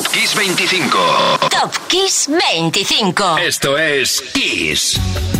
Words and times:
Top 0.00 0.12
Kiss 0.12 0.34
25. 0.34 1.50
Top 1.50 1.76
Kiss 1.88 2.26
25. 2.26 3.38
Esto 3.38 3.76
es 3.76 4.22
Kiss. 4.32 5.39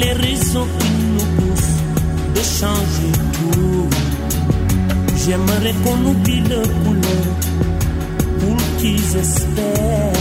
Les 0.00 0.12
raisons 0.12 0.66
qui 0.78 0.90
nous 1.14 1.28
poussent 1.36 1.78
de 2.34 2.42
changer 2.60 3.12
tout. 3.34 3.88
J'aimerais 5.16 5.74
qu'on 5.84 6.10
oublie 6.10 6.40
le 6.40 6.62
couleur 6.84 7.26
pour 8.40 8.56
qu'ils 8.78 9.16
espèrent. 9.16 10.12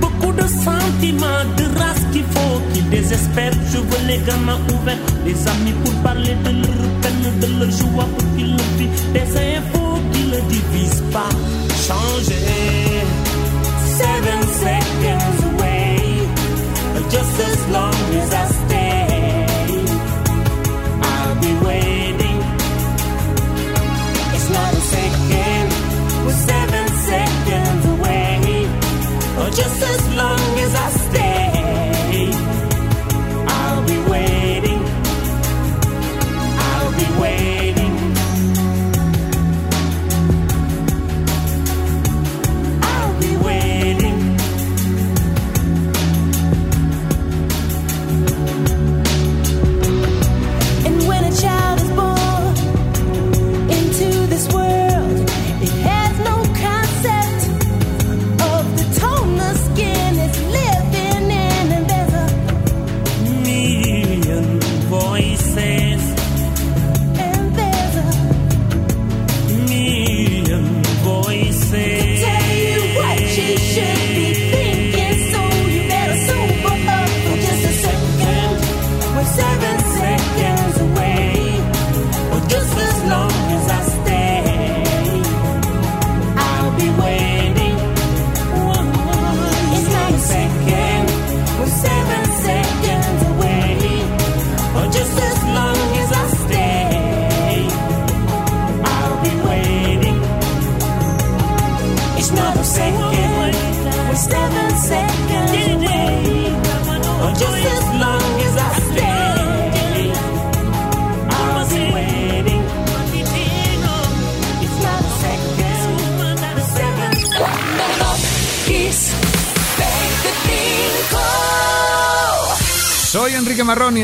Beaucoup 0.00 0.32
de 0.32 0.46
sentiments, 0.46 1.44
de 1.56 1.64
race 1.78 2.04
qu'il 2.12 2.24
faut 2.24 2.60
qu'ils 2.72 2.88
désespèrent. 2.90 3.58
Je 3.72 3.78
veux 3.78 4.06
les 4.06 4.18
gamins 4.18 4.60
ouverts, 4.74 5.06
les 5.24 5.38
amis 5.48 5.74
pour 5.84 5.94
parler 6.02 6.34
de 6.44 6.50
leur 6.50 6.84
peine, 7.02 7.40
de 7.40 7.46
leur 7.58 7.70
joie 7.70 8.08
pour 8.16 8.36
qu'ils 8.36 8.52
le 8.56 8.66
vivent. 8.78 9.12
Des 9.12 9.30
infos 9.56 9.98
qui 10.12 10.22
ne 10.32 10.40
divisent 10.52 11.04
pas. 11.12 11.30
Changer. 11.86 12.48
Seven 14.00 14.40
seconds 14.64 15.38
away. 15.50 15.98
Just 17.10 17.40
as 17.40 17.68
long 17.72 17.94
as 18.20 18.34
I 18.34 18.57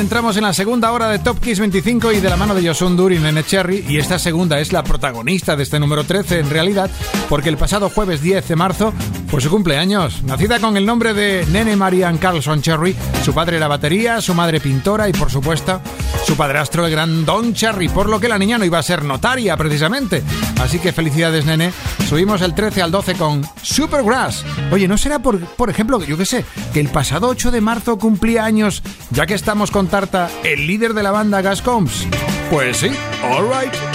entramos 0.05 0.37
en 0.37 0.43
la 0.43 0.53
segunda 0.53 0.93
hora 0.93 1.09
de 1.09 1.19
Top 1.19 1.41
Kiss 1.41 1.59
25 1.59 2.13
y 2.13 2.21
de 2.21 2.29
la 2.29 2.37
mano 2.37 2.55
de 2.55 2.69
Josun 2.69 2.95
Dur 2.95 3.15
y 3.15 3.19
Nene 3.19 3.43
Cherry. 3.43 3.87
Y 3.89 3.97
esta 3.97 4.19
segunda 4.19 4.61
es 4.61 4.71
la 4.71 4.85
protagonista 4.85 5.57
de 5.57 5.63
este 5.63 5.81
número 5.81 6.05
13 6.05 6.41
en 6.41 6.51
realidad, 6.51 6.91
porque 7.31 7.49
el 7.49 7.57
pasado 7.57 7.89
jueves 7.89 8.21
10 8.21 8.47
de 8.47 8.55
marzo 8.55 8.93
fue 9.29 9.41
su 9.41 9.51
cumpleaños. 9.51 10.23
Nacida 10.23 10.61
con 10.61 10.77
el 10.77 10.87
nombre 10.87 11.15
de 11.15 11.47
Nene 11.51 11.77
Marian 11.77 12.19
Carlson 12.19 12.63
Cherry, 12.63 12.95
su 13.25 13.35
padre 13.35 13.57
era 13.57 13.69
batería, 13.69 14.21
su 14.21 14.35
madre 14.35 14.61
pintora 14.61 15.09
y 15.09 15.13
por 15.13 15.31
supuesto 15.31 15.81
su 16.27 16.37
padrastro 16.37 16.87
el 16.87 16.91
gran 16.91 17.25
Don 17.25 17.53
Cherry, 17.53 17.89
por 17.89 18.09
lo 18.09 18.19
que 18.19 18.29
la 18.29 18.39
niña 18.39 18.57
no 18.57 18.65
iba 18.65 18.79
a 18.79 18.83
ser 18.83 19.05
notaria 19.05 19.57
precisamente. 19.57 20.23
Así 20.61 20.79
que 20.79 20.93
felicidades 20.93 21.45
Nene. 21.45 21.73
Subimos 22.09 22.41
el 22.43 22.55
13 22.55 22.83
al 22.83 22.91
12 22.91 23.15
con 23.15 23.43
Supergrass. 23.63 24.45
Oye, 24.71 24.89
¿no 24.89 24.97
será 24.97 25.19
por, 25.19 25.41
por 25.41 25.69
ejemplo, 25.69 26.03
yo 26.03 26.17
qué 26.17 26.25
sé, 26.25 26.45
que 26.73 26.81
el 26.81 26.89
pasado 26.89 27.29
8 27.29 27.51
de 27.51 27.61
marzo 27.61 27.99
cumplía 27.99 28.45
años, 28.45 28.83
ya 29.11 29.27
que 29.27 29.35
estamos 29.35 29.71
con 29.71 29.89
Tarta, 29.89 30.31
el 30.45 30.67
líder 30.67 30.95
de 30.95 31.03
la 31.03 31.11
banda 31.11 31.43
Gas 31.43 31.63
Combs? 31.63 32.07
Pues 32.51 32.79
sí, 32.79 32.91
alright. 33.23 33.94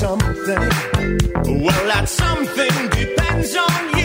something. 0.00 0.62
Well, 1.62 1.84
that 1.92 2.06
something 2.08 2.88
depends 2.88 3.54
on 3.54 3.98
you. 3.98 3.99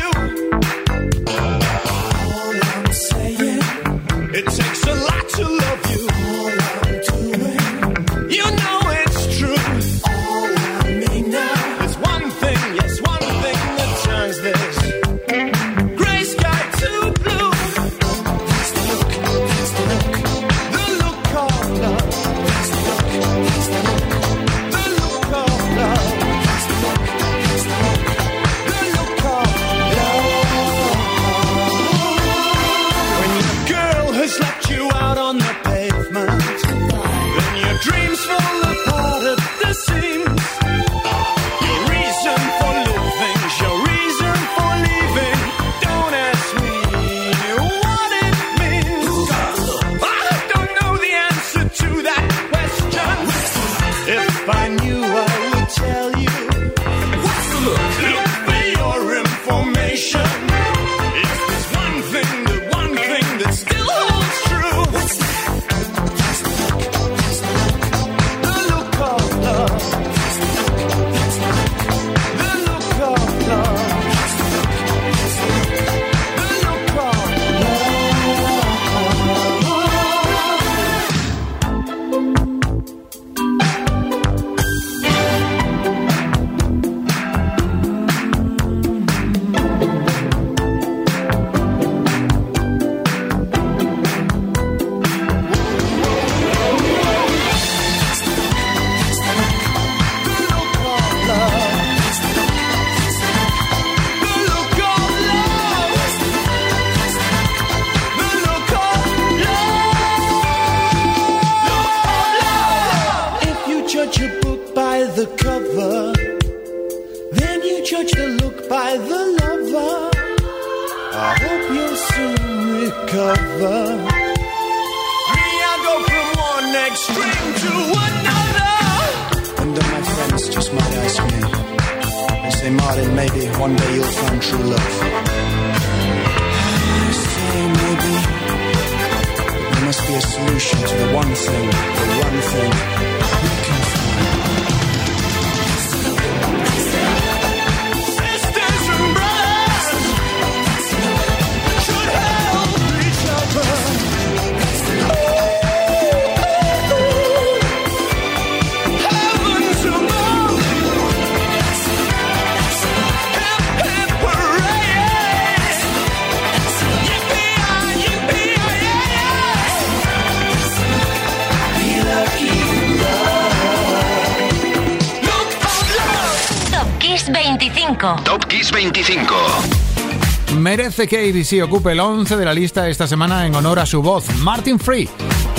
hace 180.96 181.08
que 181.10 181.30
ABC 181.30 181.62
ocupe 181.62 181.92
el 181.92 182.00
11 182.00 182.38
de 182.38 182.46
la 182.46 182.54
lista 182.54 182.88
esta 182.88 183.06
semana 183.06 183.46
en 183.46 183.54
honor 183.54 183.80
a 183.80 183.86
su 183.86 184.02
voz, 184.02 184.34
Martin 184.38 184.80
Free, 184.80 185.10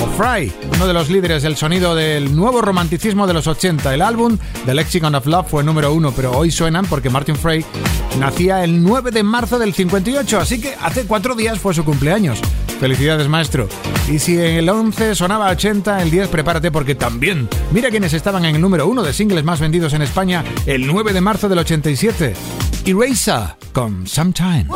o 0.03 0.07
Fry, 0.17 0.51
uno 0.75 0.87
de 0.87 0.95
los 0.95 1.11
líderes 1.11 1.43
del 1.43 1.57
sonido 1.57 1.95
del 1.95 2.35
nuevo 2.35 2.63
romanticismo 2.63 3.27
de 3.27 3.35
los 3.35 3.47
80. 3.47 3.93
El 3.93 4.01
álbum 4.01 4.39
The 4.65 4.73
Lexicon 4.73 5.15
of 5.15 5.27
Love 5.27 5.51
fue 5.51 5.63
número 5.63 5.93
uno, 5.93 6.11
pero 6.17 6.33
hoy 6.33 6.51
suenan 6.51 6.87
porque 6.87 7.11
Martin 7.11 7.37
Frey 7.37 7.63
nacía 8.19 8.65
el 8.65 8.83
9 8.83 9.11
de 9.11 9.23
marzo 9.23 9.59
del 9.59 9.75
58, 9.75 10.41
así 10.41 10.59
que 10.59 10.75
hace 10.81 11.05
cuatro 11.05 11.35
días 11.35 11.59
fue 11.59 11.75
su 11.75 11.85
cumpleaños. 11.85 12.41
Felicidades, 12.81 13.29
maestro. 13.29 13.69
Y 14.11 14.19
si 14.19 14.39
en 14.39 14.57
el 14.57 14.69
11 14.71 15.15
sonaba 15.15 15.51
80, 15.51 16.01
el 16.01 16.11
10 16.11 16.29
prepárate 16.29 16.71
porque 16.71 16.95
también. 16.95 17.47
Mira 17.73 17.91
quienes 17.91 18.15
estaban 18.15 18.47
en 18.47 18.55
el 18.55 18.63
número 18.63 18.87
uno 18.87 19.03
de 19.03 19.13
singles 19.13 19.45
más 19.45 19.61
vendidos 19.61 19.93
en 19.93 20.01
España 20.01 20.43
el 20.65 20.87
9 20.87 21.13
de 21.13 21.21
marzo 21.21 21.51
del 21.51 21.59
87. 21.59 22.33
Erasa 22.87 23.59
con 23.75 24.07
Sometimes. 24.07 24.69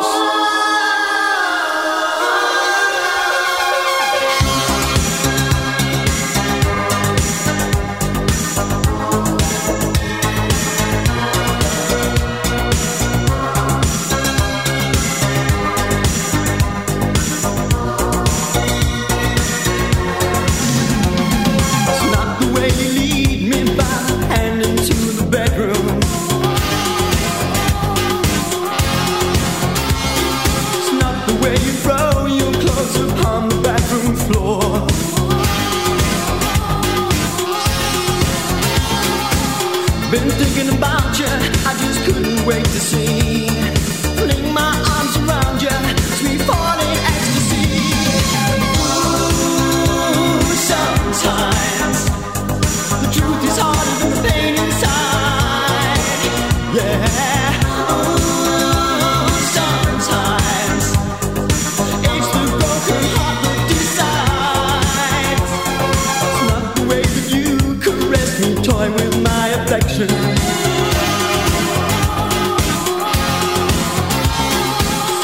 joy 68.81 68.93
with 68.93 69.23
my 69.23 69.47
affection. 69.49 70.07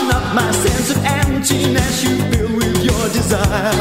Not 0.09 0.35
my 0.35 0.51
sense 0.51 0.89
of 0.91 1.03
emptiness 1.03 2.03
you 2.03 2.17
fill 2.29 2.55
with 2.55 2.83
your 2.83 3.03
desire. 3.09 3.71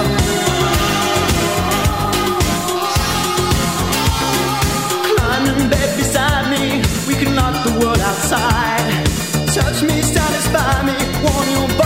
Climb 5.08 5.46
in 5.46 5.70
bed 5.70 5.96
beside 5.96 6.50
me, 6.50 6.82
we 7.08 7.14
can 7.14 7.34
knock 7.34 7.64
the 7.64 7.78
world 7.80 8.00
outside. 8.00 9.06
Touch 9.54 9.82
me, 9.82 10.02
satisfy 10.02 10.82
me, 10.86 10.94
warm 11.22 11.48
your 11.50 11.68
body. 11.78 11.85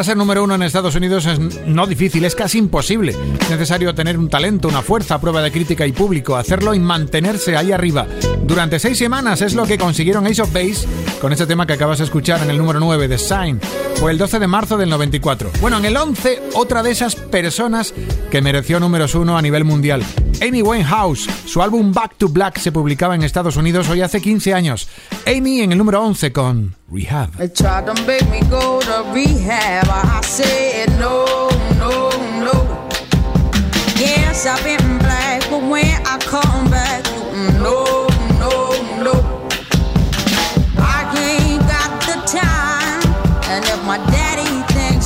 Llegar 0.00 0.12
a 0.12 0.14
ser 0.14 0.16
número 0.16 0.44
uno 0.44 0.54
en 0.54 0.62
Estados 0.62 0.94
Unidos 0.94 1.26
es 1.26 1.38
no 1.66 1.86
difícil, 1.86 2.24
es 2.24 2.34
casi 2.34 2.56
imposible. 2.56 3.14
Es 3.38 3.50
necesario 3.50 3.94
tener 3.94 4.18
un 4.18 4.30
talento, 4.30 4.66
una 4.66 4.80
fuerza 4.80 5.20
prueba 5.20 5.42
de 5.42 5.52
crítica 5.52 5.86
y 5.86 5.92
público, 5.92 6.36
hacerlo 6.36 6.72
y 6.72 6.78
mantenerse 6.78 7.54
ahí 7.54 7.70
arriba. 7.70 8.06
Durante 8.42 8.78
seis 8.78 8.96
semanas 8.96 9.42
es 9.42 9.52
lo 9.52 9.66
que 9.66 9.76
consiguieron 9.76 10.26
Ace 10.26 10.40
of 10.40 10.54
Base 10.54 10.88
con 11.20 11.34
este 11.34 11.46
tema 11.46 11.66
que 11.66 11.74
acabas 11.74 11.98
de 11.98 12.04
escuchar 12.04 12.42
en 12.42 12.48
el 12.48 12.56
número 12.56 12.80
9 12.80 13.08
de 13.08 13.18
Sign. 13.18 13.60
Fue 13.96 14.10
el 14.10 14.16
12 14.16 14.38
de 14.38 14.46
marzo 14.46 14.78
del 14.78 14.88
94. 14.88 15.50
Bueno, 15.60 15.76
en 15.76 15.84
el 15.84 15.94
11, 15.94 16.44
otra 16.54 16.82
de 16.82 16.92
esas 16.92 17.14
personas 17.14 17.92
que 18.30 18.40
mereció 18.40 18.80
números 18.80 19.14
uno 19.14 19.36
a 19.36 19.42
nivel 19.42 19.64
mundial. 19.64 20.02
Amy 20.40 20.62
Winehouse, 20.62 21.28
su 21.44 21.60
álbum 21.60 21.92
Back 21.92 22.16
to 22.16 22.28
Black 22.28 22.58
se 22.58 22.72
publicaba 22.72 23.14
en 23.14 23.22
Estados 23.22 23.56
Unidos 23.56 23.88
hoy 23.90 24.00
hace 24.00 24.20
15 24.20 24.54
años. 24.54 24.88
Amy 25.26 25.60
en 25.60 25.72
el 25.72 25.78
número 25.78 26.02
11 26.02 26.32
con 26.32 26.74
Rehab. 26.90 27.30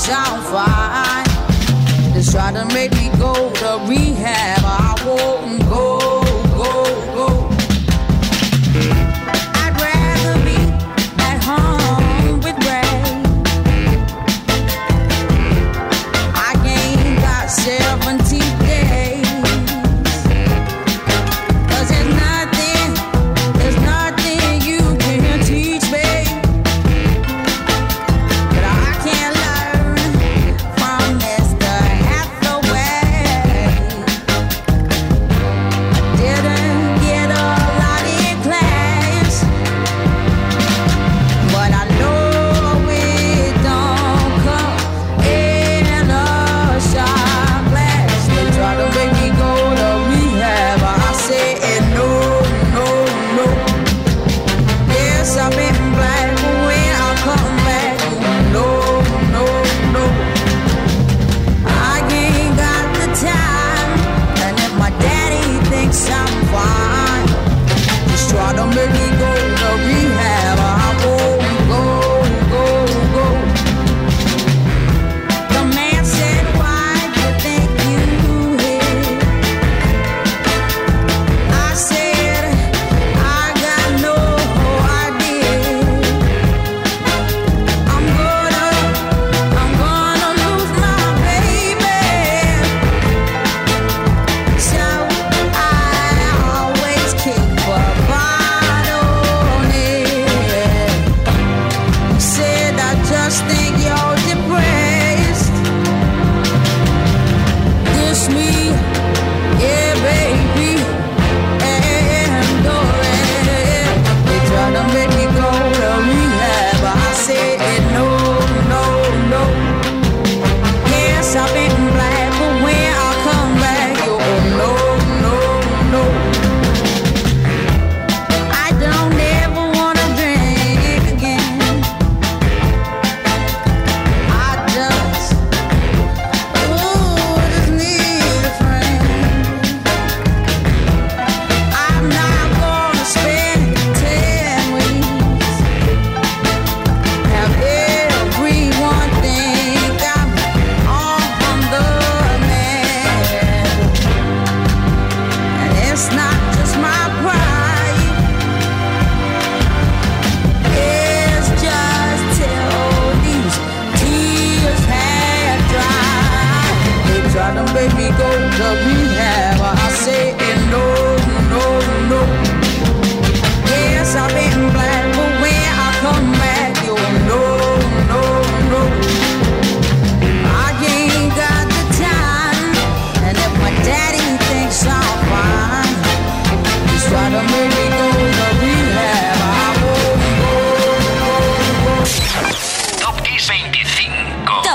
I'm 0.07 0.43
fine, 0.53 1.34
try 2.31 2.53
to 2.53 2.65
make 2.75 2.93
me 2.93 3.11
go 3.19 3.33
to 3.35 3.85
rehab. 3.89 4.61
I 4.65 4.95
won't 5.07 5.63
go, 5.69 6.24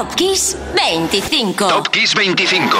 Top 0.10 0.18
Kiss 0.18 0.58
25. 0.76 1.68
Top 1.68 1.88
Kiss 1.90 2.16
25. 2.16 2.78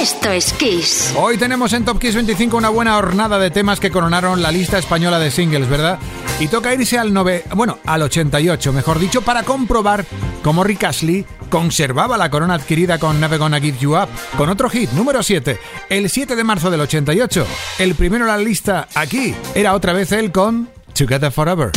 Esto 0.00 0.30
es 0.30 0.52
Kiss. 0.52 1.12
Hoy 1.16 1.36
tenemos 1.36 1.72
en 1.72 1.84
Top 1.84 1.98
Kiss 1.98 2.14
25 2.14 2.56
una 2.56 2.68
buena 2.68 2.96
hornada 2.96 3.40
de 3.40 3.50
temas 3.50 3.80
que 3.80 3.90
coronaron 3.90 4.40
la 4.40 4.52
lista 4.52 4.78
española 4.78 5.18
de 5.18 5.32
singles, 5.32 5.68
¿verdad? 5.68 5.98
Y 6.38 6.46
toca 6.46 6.72
irse 6.72 6.96
al 6.96 7.12
9, 7.12 7.44
bueno, 7.56 7.78
al 7.84 8.02
88, 8.02 8.72
mejor 8.72 9.00
dicho, 9.00 9.22
para 9.22 9.42
comprobar 9.42 10.06
cómo 10.42 10.62
Rick 10.62 10.84
Astley 10.84 11.26
conservaba 11.50 12.16
la 12.16 12.30
corona 12.30 12.54
adquirida 12.54 12.98
con 12.98 13.20
Never 13.20 13.38
Gonna 13.38 13.60
Give 13.60 13.78
You 13.78 13.96
Up, 13.96 14.08
con 14.36 14.48
otro 14.48 14.70
hit, 14.70 14.90
número 14.92 15.22
7, 15.24 15.58
el 15.90 16.08
7 16.08 16.36
de 16.36 16.44
marzo 16.44 16.70
del 16.70 16.80
88. 16.82 17.46
El 17.80 17.96
primero 17.96 18.24
en 18.24 18.30
la 18.30 18.38
lista 18.38 18.86
aquí 18.94 19.34
era 19.56 19.74
otra 19.74 19.92
vez 19.92 20.12
él 20.12 20.30
con 20.30 20.68
Together 20.94 21.32
Forever. 21.32 21.72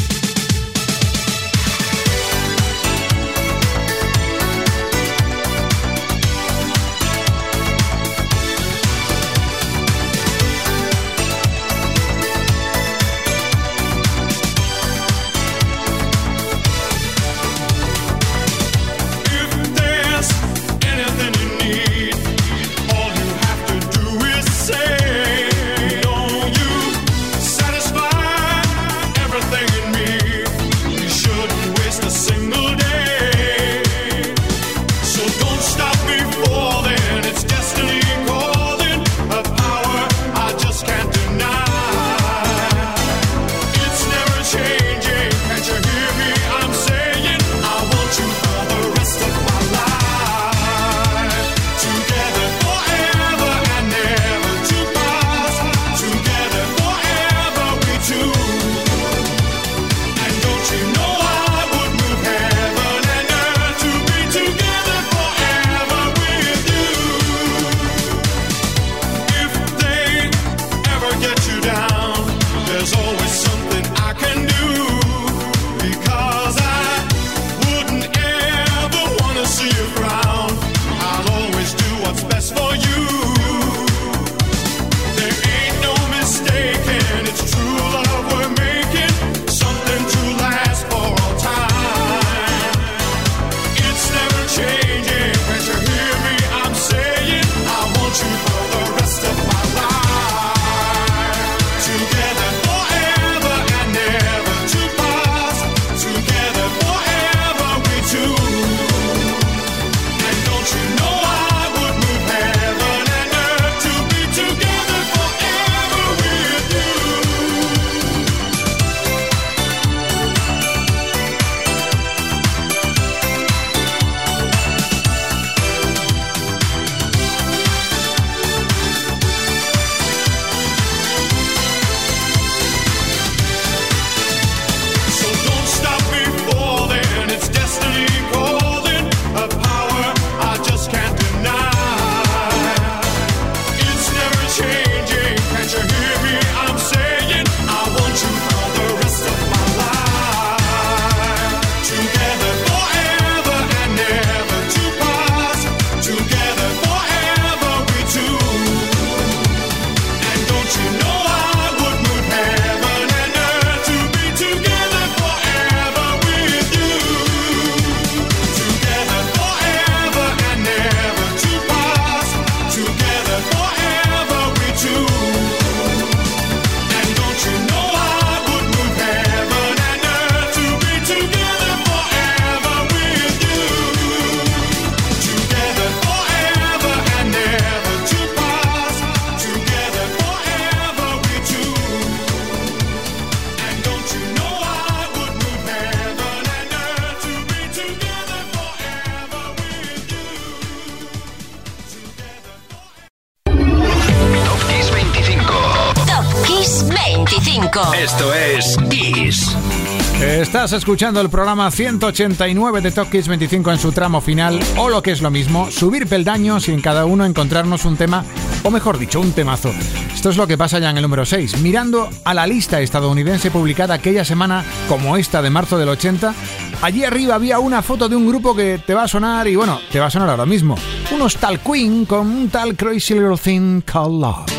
Estás 210.67 210.79
escuchando 210.79 211.21
el 211.21 211.29
programa 211.29 211.71
189 211.71 212.81
de 212.81 212.91
Top 212.91 213.09
Kiss 213.09 213.29
25 213.29 213.71
en 213.71 213.79
su 213.79 213.93
tramo 213.93 214.19
final, 214.19 214.59
o 214.77 214.89
lo 214.89 215.01
que 215.01 215.13
es 215.13 215.21
lo 215.21 215.31
mismo, 215.31 215.71
subir 215.71 216.07
peldaños 216.07 216.67
y 216.67 216.73
en 216.73 216.81
cada 216.81 217.05
uno 217.05 217.23
encontrarnos 217.23 217.85
un 217.85 217.95
tema, 217.95 218.25
o 218.63 218.69
mejor 218.69 218.97
dicho, 218.97 219.21
un 219.21 219.31
temazo. 219.31 219.71
Esto 220.13 220.29
es 220.29 220.35
lo 220.35 220.45
que 220.45 220.57
pasa 220.57 220.79
ya 220.79 220.89
en 220.89 220.97
el 220.97 221.03
número 221.03 221.25
6. 221.25 221.61
Mirando 221.61 222.09
a 222.25 222.33
la 222.33 222.45
lista 222.45 222.81
estadounidense 222.81 223.49
publicada 223.49 223.93
aquella 223.93 224.25
semana, 224.25 224.65
como 224.89 225.15
esta 225.15 225.41
de 225.41 225.49
marzo 225.49 225.77
del 225.77 225.87
80, 225.87 226.33
allí 226.81 227.05
arriba 227.05 227.35
había 227.35 227.59
una 227.59 227.81
foto 227.81 228.09
de 228.09 228.17
un 228.17 228.27
grupo 228.27 228.53
que 228.53 228.77
te 228.85 228.93
va 228.93 229.03
a 229.03 229.07
sonar, 229.07 229.47
y 229.47 229.55
bueno, 229.55 229.79
te 229.89 230.01
va 230.01 230.07
a 230.07 230.11
sonar 230.11 230.29
ahora 230.29 230.45
mismo. 230.45 230.77
Unos 231.11 231.37
tal 231.37 231.61
Queen 231.61 232.05
con 232.05 232.27
un 232.27 232.49
tal 232.49 232.75
Crazy 232.75 233.13
Little 233.13 233.37
Thing 233.37 233.83
Called 233.83 234.19
Love. 234.19 234.56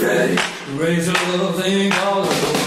Ready. 0.00 0.38
Raise 0.74 1.08
a 1.08 1.12
little 1.12 1.52
thing 1.52 1.90
called 1.90 2.57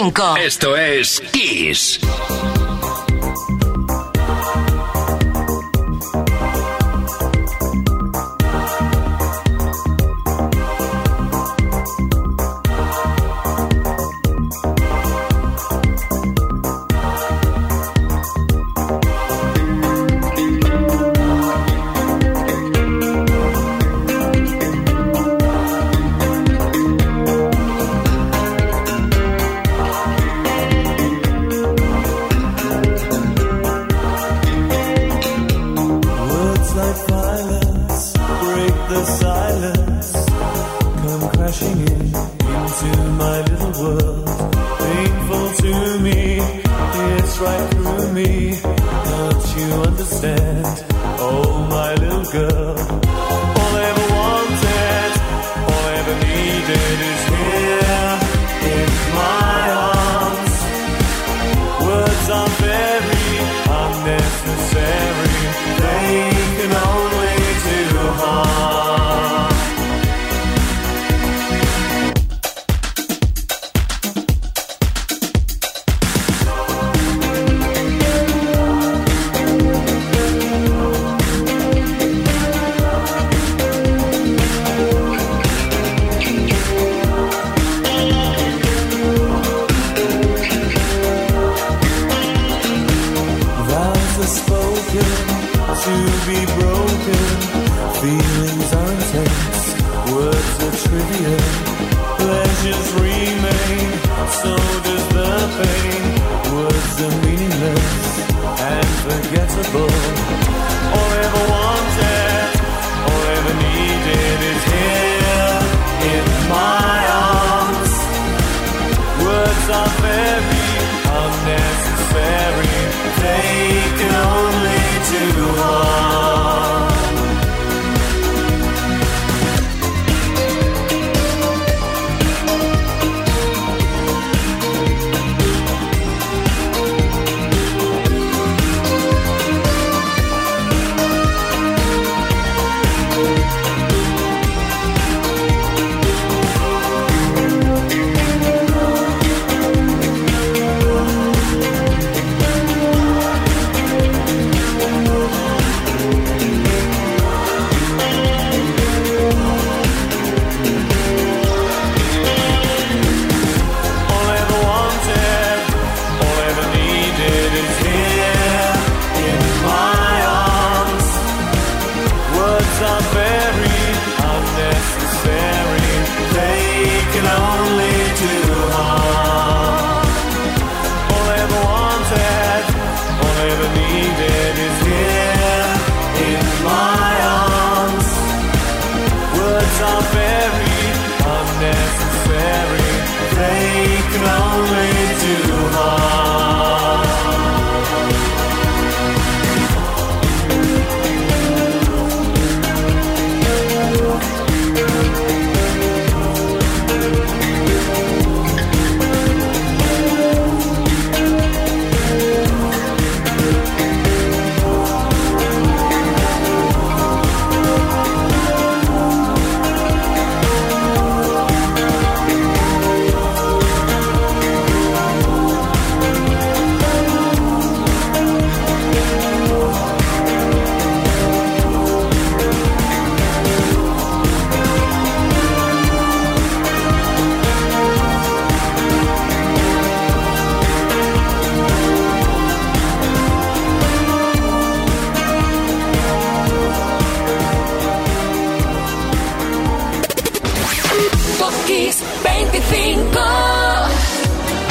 25. 0.00 0.36
Esto 0.38 0.76
es 0.76 1.20
Kiss. 1.30 2.00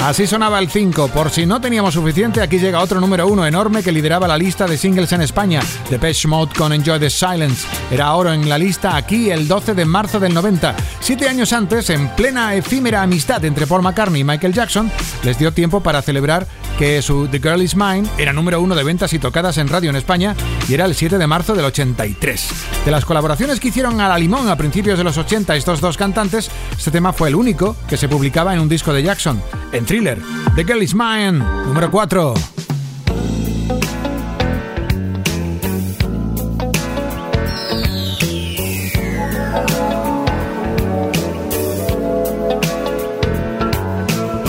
Así 0.01 0.25
sonaba 0.25 0.59
el 0.59 0.69
5. 0.69 1.09
Por 1.09 1.29
si 1.29 1.45
no 1.45 1.59
teníamos 1.59 1.93
suficiente, 1.93 2.41
aquí 2.41 2.57
llega 2.57 2.79
otro 2.79 3.01
número 3.01 3.27
uno 3.27 3.45
enorme 3.45 3.83
que 3.83 3.91
lideraba 3.91 4.29
la 4.29 4.37
lista 4.37 4.65
de 4.65 4.77
singles 4.77 5.11
en 5.11 5.21
España. 5.21 5.61
Depeche 5.89 6.27
Mode 6.27 6.53
con 6.57 6.71
Enjoy 6.71 6.99
the 6.99 7.09
Silence. 7.09 7.67
Era 7.91 8.13
oro 8.15 8.31
en 8.31 8.47
la 8.47 8.57
lista 8.57 8.95
aquí 8.95 9.29
el 9.29 9.47
12 9.47 9.73
de 9.73 9.83
marzo 9.83 10.19
del 10.19 10.33
90. 10.33 10.73
Siete 11.01 11.27
años 11.27 11.51
antes, 11.51 11.89
en 11.89 12.07
plena 12.15 12.55
efímera 12.55 13.01
amistad 13.01 13.43
entre 13.43 13.67
Paul 13.67 13.83
McCartney 13.83 14.21
y 14.21 14.23
Michael 14.23 14.53
Jackson, 14.53 14.89
les 15.23 15.37
dio 15.37 15.51
tiempo 15.51 15.81
para 15.81 16.01
celebrar 16.01 16.47
que 16.79 17.01
su 17.01 17.27
The 17.27 17.39
Girl 17.39 17.61
Is 17.61 17.75
Mine 17.75 18.07
era 18.17 18.31
número 18.31 18.61
uno 18.61 18.73
de 18.73 18.85
ventas 18.85 19.11
y 19.11 19.19
tocadas 19.19 19.57
en 19.57 19.67
radio 19.67 19.89
en 19.89 19.97
España 19.97 20.33
y 20.69 20.73
era 20.73 20.85
el 20.85 20.95
7 20.95 21.17
de 21.17 21.27
marzo 21.27 21.53
del 21.53 21.65
83. 21.65 22.49
De 22.85 22.91
las 22.91 23.03
colaboraciones 23.03 23.59
que 23.59 23.67
hicieron 23.67 23.99
a 23.99 24.07
la 24.07 24.17
limón 24.17 24.47
a 24.47 24.55
principios 24.55 24.97
de 24.97 25.03
los 25.03 25.17
80 25.17 25.57
estos 25.57 25.81
dos 25.81 25.97
cantantes, 25.97 26.49
este 26.71 26.89
tema 26.89 27.11
fue 27.11 27.27
el 27.27 27.35
único 27.35 27.75
que 27.89 27.97
se 27.97 28.07
publicaba 28.07 28.53
en 28.53 28.61
un 28.61 28.69
disco 28.69 28.93
de 28.93 29.03
Jackson, 29.03 29.41
en 29.73 29.85
Thriller, 29.85 30.21
The 30.55 30.63
Girl 30.63 30.81
Is 30.81 30.95
Mine, 30.95 31.39
número 31.65 31.91
4. 31.91 32.33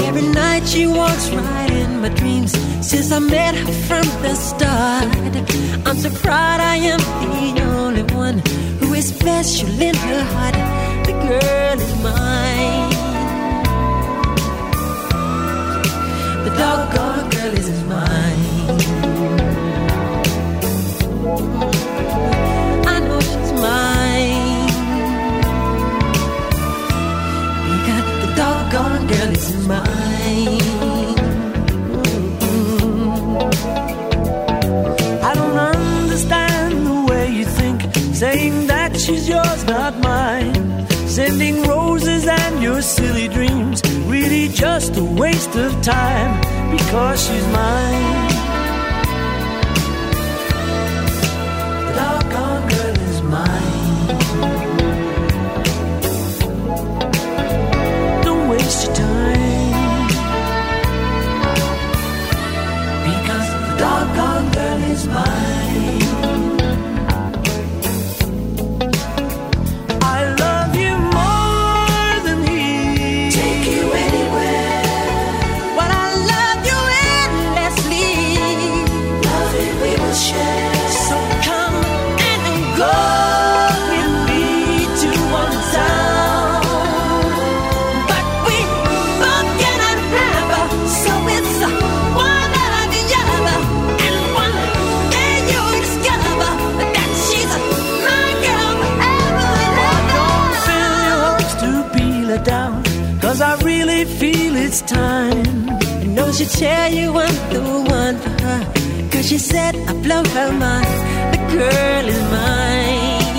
Every 0.06 0.28
night 0.28 0.64
she 0.64 0.86
walks 0.86 1.28
right 1.30 1.49
my 2.01 2.09
dreams 2.09 2.53
since 2.80 3.12
I 3.12 3.18
met 3.18 3.55
her 3.55 3.72
from 3.88 4.07
the 4.22 4.34
start. 4.34 5.14
I'm 5.86 5.96
so 5.96 6.11
proud 6.22 6.61
I 6.61 6.76
am 6.76 6.98
the 7.55 7.62
only 7.62 8.03
one 8.14 8.38
who 8.80 8.94
is 8.94 9.09
special 9.09 9.68
in 9.80 9.94
her 9.94 10.22
heart. 10.32 10.55
The 11.05 11.12
girl 11.12 11.78
is 11.78 11.94
mine. 12.03 12.90
The 16.44 16.53
doggone 16.57 17.28
girl 17.34 17.55
is 17.62 17.70
mine. 17.84 18.40
I 22.86 22.96
know 23.07 23.20
she's 23.20 23.53
mine. 23.66 24.66
Because 27.72 28.07
the 28.24 28.30
doggone 28.36 29.07
girl 29.07 29.30
is 29.36 29.66
mine. 29.68 29.80
Not 39.70 39.96
mine. 40.00 40.86
Sending 41.06 41.62
roses 41.62 42.26
and 42.26 42.60
your 42.60 42.82
silly 42.82 43.28
dreams, 43.28 43.80
really 44.06 44.48
just 44.48 44.96
a 44.96 45.04
waste 45.04 45.54
of 45.54 45.70
time 45.80 46.32
because 46.76 47.24
she's 47.24 47.46
mine. 47.52 48.39
It's 104.70 104.82
time. 104.82 105.68
I 106.02 106.04
know 106.14 106.30
she'll 106.30 106.46
tell 106.46 106.92
you 106.98 107.08
I'm 107.24 107.36
the 107.54 107.62
one 108.00 108.16
for 108.22 108.34
her. 108.44 108.60
Cause 109.10 109.26
she 109.28 109.38
said 109.38 109.74
I 109.90 109.92
blow 110.06 110.22
her 110.36 110.50
mind. 110.64 110.94
The 111.32 111.40
girl 111.56 112.04
is 112.14 112.22
mine. 112.36 113.34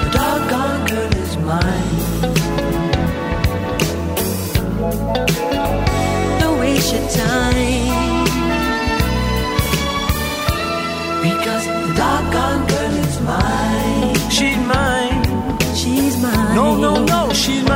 The 0.00 0.06
doggone 0.16 0.82
girl 0.90 1.12
is 1.24 1.34
mine. 1.50 1.94
Don't 6.40 6.58
waste 6.64 6.92
your 6.94 7.06
time. 7.24 7.94
Because 11.26 11.64
the 11.72 11.92
doggone 12.00 12.62
girl 12.72 12.94
is 13.06 13.16
mine. 13.30 14.14
She's 14.36 14.60
mine. 14.74 15.22
She's 15.80 16.14
mine. 16.22 16.54
No, 16.60 16.66
no, 16.84 16.92
no, 17.12 17.32
she's 17.32 17.62
mine. 17.64 17.75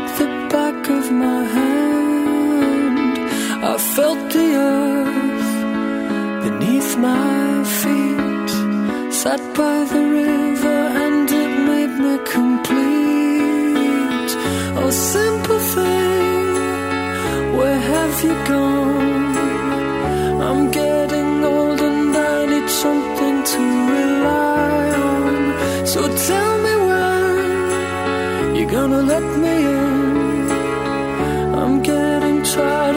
like 0.00 0.18
the 0.18 0.26
back 0.50 0.88
of 0.88 1.10
my 1.12 1.42
hand. 1.56 3.18
I 3.64 3.76
felt 3.94 4.32
the 4.32 4.48
earth 4.54 5.52
beneath 6.44 6.96
my 6.96 7.64
feet. 7.78 8.50
Sat 9.12 9.40
by 9.54 9.84
the 9.92 10.02
river 10.20 10.78
and 11.04 11.30
it 11.42 11.52
made 11.70 11.94
me 12.04 12.14
complete. 12.36 14.30
Oh, 14.78 14.90
simple 14.90 15.62
thing, 15.74 16.46
where 17.56 17.80
have 17.92 18.24
you 18.24 18.34
gone? 18.52 19.36
I'm 20.46 20.70
getting 20.70 20.89
try. 32.52 32.89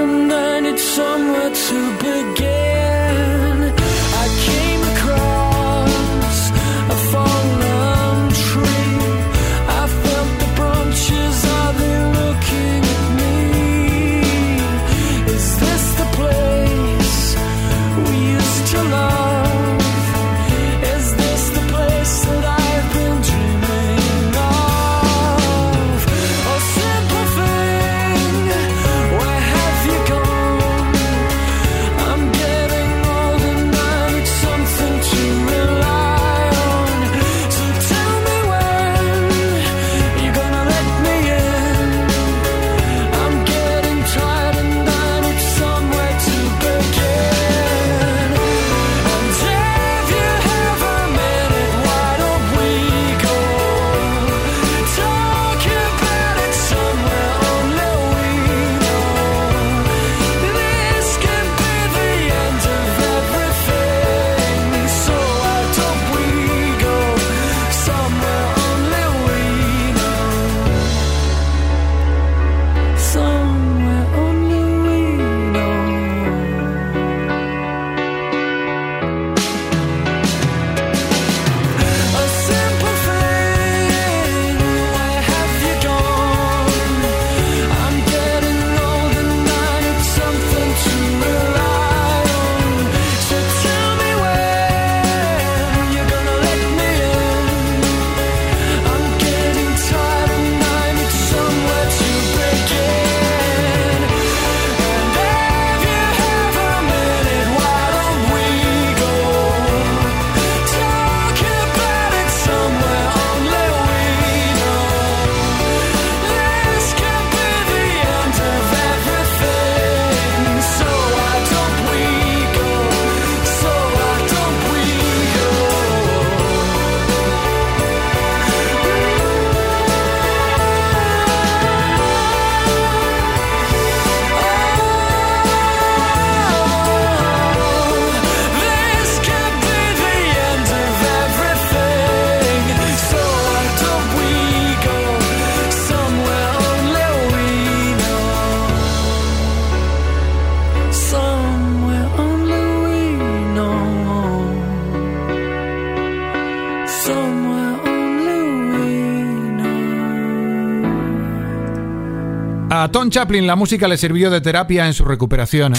A 162.84 162.90
Tom 162.90 163.10
Chaplin 163.10 163.48
la 163.48 163.56
música 163.56 163.88
le 163.88 163.96
sirvió 163.96 164.30
de 164.30 164.42
terapia 164.42 164.86
en 164.88 164.94
su 164.94 165.06
recuperación. 165.06 165.74
¿eh? 165.74 165.78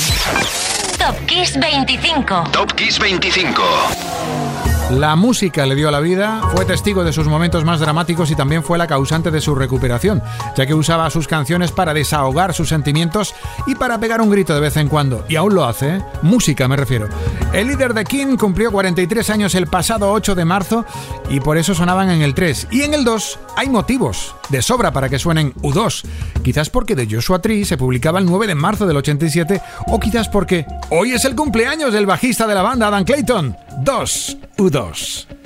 Top 0.99 1.15
Kiss 1.27 1.61
25. 1.61 2.45
Top 2.51 2.73
Kiss 2.73 2.99
25. 2.99 3.63
La 4.93 5.15
música 5.15 5.67
le 5.67 5.75
dio 5.75 5.91
la 5.91 6.01
vida, 6.01 6.41
fue 6.55 6.65
testigo 6.65 7.05
de 7.05 7.13
sus 7.13 7.27
momentos 7.27 7.65
más 7.65 7.81
dramáticos 7.81 8.31
y 8.31 8.37
también 8.37 8.63
fue 8.63 8.79
la 8.79 8.87
causante 8.87 9.31
de 9.31 9.41
su 9.41 9.55
recuperación, 9.55 10.23
ya 10.57 10.67
que 10.67 10.75
usaba 10.75 11.11
sus 11.11 11.27
canciones 11.27 11.73
para 11.73 11.93
desahogar 11.95 12.55
sus 12.55 12.69
sentimientos 12.69 13.35
y 13.67 13.75
para 13.75 13.99
pegar 13.99 14.21
un 14.21 14.31
grito 14.31 14.55
de 14.55 14.61
vez 14.61 14.77
en 14.77 14.89
cuando. 14.89 15.25
Y 15.29 15.37
aún 15.37 15.55
lo 15.55 15.65
hace, 15.65 15.97
¿eh? 15.97 16.03
música 16.23 16.69
me 16.69 16.77
refiero. 16.77 17.09
El 17.53 17.69
líder 17.69 17.95
de 17.95 18.05
King 18.05 18.37
cumplió 18.37 18.71
43 18.73 19.31
años 19.31 19.55
el 19.55 19.67
pasado 19.67 20.13
8 20.13 20.35
de 20.35 20.45
marzo 20.45 20.85
y 21.31 21.41
por 21.41 21.57
eso 21.57 21.75
sonaban 21.75 22.11
en 22.11 22.23
el 22.23 22.35
3. 22.35 22.69
Y 22.71 22.83
en 22.83 22.95
el 22.95 23.05
2 23.05 23.39
hay 23.57 23.69
motivos 23.69 24.35
de 24.49 24.63
sobra 24.63 24.93
para 24.93 25.09
que 25.09 25.19
suenen 25.19 25.55
U2. 25.55 26.05
Quizás 26.43 26.71
porque 26.71 26.95
de 26.95 27.09
Joshua 27.11 27.41
Tree 27.41 27.65
se 27.65 27.77
publicaba 27.77 28.19
el 28.19 28.27
9 28.27 28.47
de 28.47 28.55
marzo 28.55 28.87
del 28.87 28.97
87 28.97 29.61
o 29.87 30.01
quizás 30.01 30.29
porque 30.29 30.67
hoy 30.91 31.13
es 31.13 31.25
el 31.25 31.35
cumpleaños 31.35 31.93
del 31.93 32.07
bajista 32.07 32.47
de 32.47 32.55
la 32.55 32.63
banda 32.63 32.89
Adam 32.89 33.05
Clayton. 33.05 33.57
2 33.83 34.39
U2. 34.59 35.44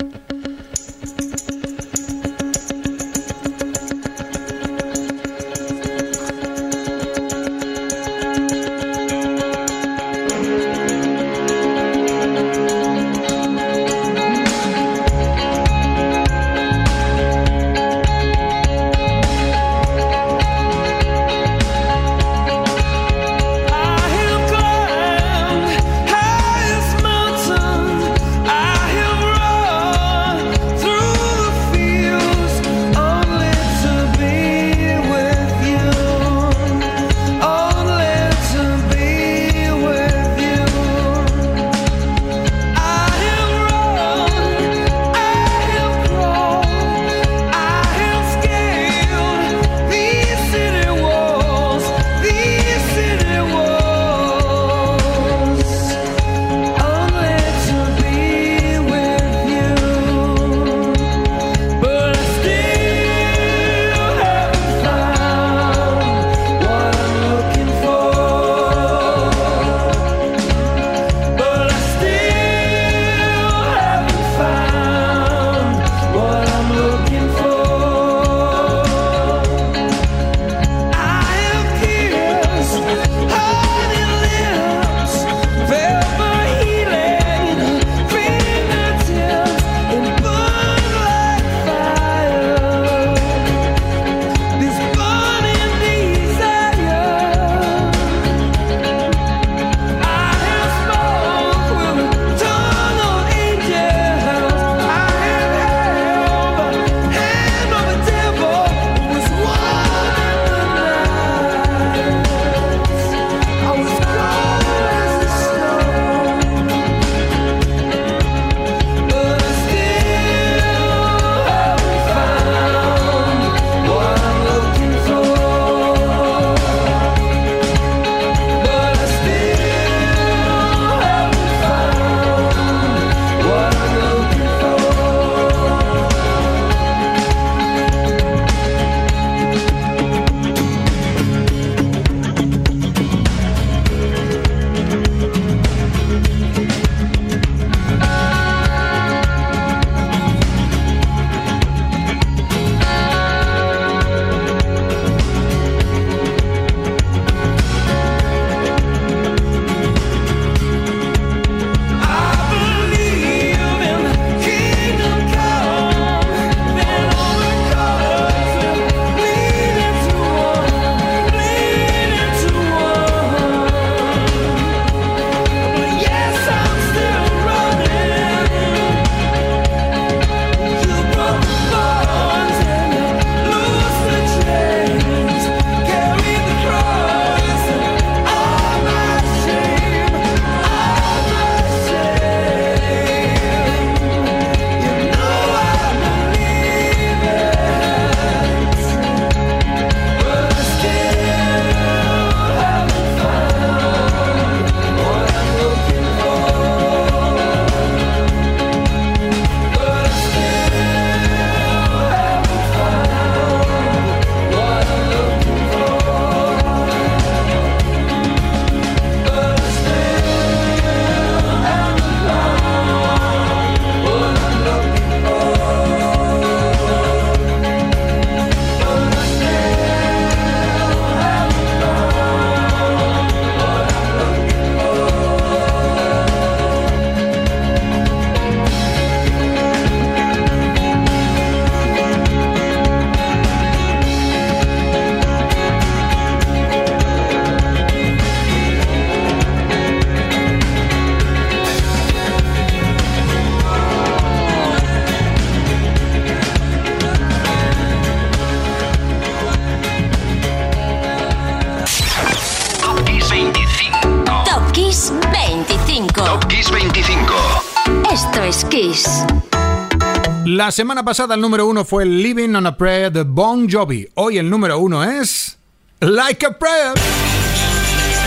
Semana 270.79 271.03
pasada 271.03 271.35
el 271.35 271.41
número 271.41 271.67
uno 271.67 271.83
fue 271.83 272.05
Living 272.05 272.55
on 272.55 272.65
a 272.65 272.77
Prayer 272.77 273.11
de 273.11 273.23
Bon 273.23 273.69
Jovi. 273.69 274.07
Hoy 274.15 274.37
el 274.37 274.49
número 274.49 274.79
uno 274.79 275.03
es 275.03 275.57
Like 275.99 276.45
a 276.45 276.57
Prayer. 276.57 276.93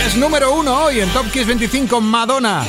Es 0.07 0.19
número 0.19 0.55
uno 0.55 0.85
hoy 0.85 1.01
en 1.01 1.09
Top 1.15 1.31
Kiss 1.31 1.47
25 1.47 1.99
Madonna 2.03 2.63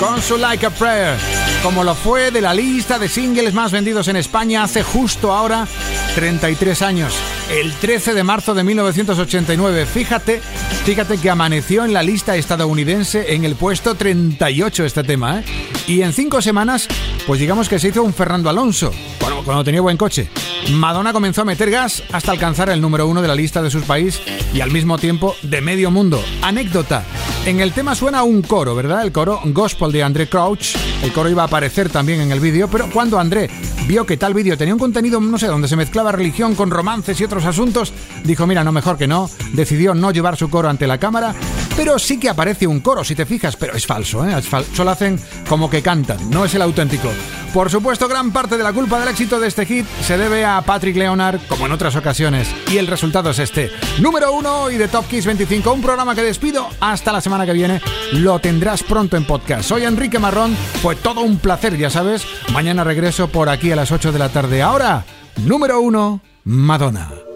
con 0.00 0.20
su 0.22 0.38
Like 0.38 0.66
a 0.66 0.70
Prayer. 0.70 1.16
Como 1.62 1.84
lo 1.84 1.94
fue 1.94 2.32
de 2.32 2.40
la 2.40 2.52
lista 2.52 2.98
de 2.98 3.08
singles 3.08 3.54
más 3.54 3.70
vendidos 3.70 4.08
en 4.08 4.16
España 4.16 4.64
hace 4.64 4.82
justo 4.82 5.32
ahora 5.32 5.68
33 6.16 6.82
años. 6.82 7.14
El 7.48 7.72
13 7.74 8.14
de 8.14 8.24
marzo 8.24 8.54
de 8.54 8.64
1989. 8.64 9.86
Fíjate, 9.86 10.40
fíjate 10.84 11.16
que 11.16 11.30
amaneció 11.30 11.84
en 11.84 11.92
la 11.92 12.02
lista 12.02 12.34
estadounidense 12.34 13.34
en 13.34 13.44
el 13.44 13.54
puesto 13.54 13.94
38 13.94 14.84
este 14.84 15.04
tema, 15.04 15.38
¿eh? 15.38 15.44
Y 15.86 16.02
en 16.02 16.12
cinco 16.12 16.42
semanas, 16.42 16.88
pues 17.28 17.40
digamos 17.40 17.68
que 17.68 17.78
se 17.78 17.88
hizo 17.88 18.02
un 18.02 18.14
Fernando 18.14 18.48
Alonso, 18.48 18.90
bueno, 19.20 19.42
cuando 19.44 19.62
tenía 19.62 19.82
buen 19.82 19.98
coche. 19.98 20.30
Madonna 20.72 21.12
comenzó 21.12 21.42
a 21.42 21.44
meter 21.44 21.70
gas 21.70 22.02
hasta 22.10 22.32
alcanzar 22.32 22.70
el 22.70 22.80
número 22.80 23.06
uno 23.06 23.20
de 23.20 23.28
la 23.28 23.34
lista 23.34 23.60
de 23.60 23.70
sus 23.70 23.84
países 23.84 24.22
y 24.54 24.62
al 24.62 24.70
mismo 24.70 24.96
tiempo 24.96 25.36
de 25.42 25.60
medio 25.60 25.90
mundo. 25.90 26.24
Anécdota. 26.40 27.04
En 27.44 27.60
el 27.60 27.72
tema 27.72 27.94
suena 27.94 28.22
un 28.22 28.40
coro, 28.40 28.74
¿verdad? 28.74 29.02
El 29.02 29.12
coro 29.12 29.42
Gospel 29.44 29.92
de 29.92 30.02
André 30.02 30.26
Crouch. 30.26 30.74
El 31.02 31.12
coro 31.12 31.28
iba 31.28 31.42
a 31.42 31.46
aparecer 31.46 31.90
también 31.90 32.22
en 32.22 32.32
el 32.32 32.40
vídeo, 32.40 32.66
pero 32.68 32.88
cuando 32.90 33.18
André 33.18 33.50
vio 33.86 34.06
que 34.06 34.16
tal 34.16 34.32
vídeo 34.32 34.56
tenía 34.56 34.74
un 34.74 34.80
contenido, 34.80 35.20
no 35.20 35.38
sé, 35.38 35.48
donde 35.48 35.68
se 35.68 35.76
mezclaba 35.76 36.12
religión 36.12 36.54
con 36.54 36.70
romances 36.70 37.20
y 37.20 37.24
otros 37.24 37.44
asuntos, 37.44 37.92
dijo, 38.24 38.46
mira, 38.46 38.64
no 38.64 38.72
mejor 38.72 38.96
que 38.96 39.06
no. 39.06 39.28
Decidió 39.52 39.94
no 39.94 40.12
llevar 40.12 40.38
su 40.38 40.48
coro 40.48 40.70
ante 40.70 40.86
la 40.86 40.96
cámara, 40.96 41.34
pero 41.78 41.96
sí 41.96 42.18
que 42.18 42.28
aparece 42.28 42.66
un 42.66 42.80
coro, 42.80 43.04
si 43.04 43.14
te 43.14 43.24
fijas, 43.24 43.54
pero 43.54 43.76
es 43.76 43.86
falso, 43.86 44.28
¿eh? 44.28 44.36
Es 44.36 44.48
Solo 44.74 44.90
hacen 44.90 45.16
como 45.48 45.70
que 45.70 45.80
cantan, 45.80 46.28
no 46.28 46.44
es 46.44 46.52
el 46.56 46.62
auténtico. 46.62 47.08
Por 47.54 47.70
supuesto, 47.70 48.08
gran 48.08 48.32
parte 48.32 48.56
de 48.56 48.64
la 48.64 48.72
culpa 48.72 48.98
del 48.98 49.08
éxito 49.08 49.38
de 49.38 49.46
este 49.46 49.64
hit 49.64 49.86
se 50.02 50.18
debe 50.18 50.44
a 50.44 50.60
Patrick 50.62 50.96
Leonard, 50.96 51.38
como 51.48 51.66
en 51.66 51.72
otras 51.72 51.94
ocasiones, 51.94 52.48
y 52.72 52.78
el 52.78 52.88
resultado 52.88 53.30
es 53.30 53.38
este. 53.38 53.70
Número 54.00 54.32
uno 54.32 54.72
y 54.72 54.76
de 54.76 54.88
Top 54.88 55.06
Kiss 55.06 55.24
25, 55.24 55.72
un 55.72 55.80
programa 55.80 56.16
que 56.16 56.22
despido 56.22 56.68
hasta 56.80 57.12
la 57.12 57.20
semana 57.20 57.46
que 57.46 57.52
viene. 57.52 57.80
Lo 58.10 58.40
tendrás 58.40 58.82
pronto 58.82 59.16
en 59.16 59.24
podcast. 59.24 59.68
Soy 59.68 59.84
Enrique 59.84 60.18
Marrón, 60.18 60.56
fue 60.82 60.96
todo 60.96 61.20
un 61.20 61.38
placer, 61.38 61.76
ya 61.76 61.90
sabes. 61.90 62.26
Mañana 62.52 62.82
regreso 62.82 63.28
por 63.28 63.48
aquí 63.48 63.70
a 63.70 63.76
las 63.76 63.92
8 63.92 64.10
de 64.10 64.18
la 64.18 64.30
tarde. 64.30 64.62
Ahora, 64.62 65.04
número 65.36 65.80
uno, 65.80 66.22
Madonna. 66.42 67.27